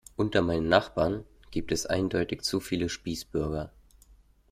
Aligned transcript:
Unter 0.15 0.41
meinen 0.41 0.67
Nachbarn 0.67 1.25
gibt 1.51 1.71
es 1.71 1.85
eindeutig 1.85 2.41
zu 2.41 2.59
viele 2.59 2.89
Spießbürger. 2.89 3.71